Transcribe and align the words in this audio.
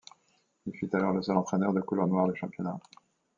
Il 0.65 0.73
fut 0.75 0.95
alors 0.95 1.13
le 1.13 1.21
seul 1.21 1.37
entraineur 1.37 1.73
de 1.73 1.81
couleur 1.81 2.07
noire 2.07 2.27
du 2.27 2.35
championnat. 2.35 2.79